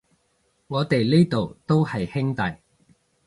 [0.65, 2.41] 我哋呢度都係兄弟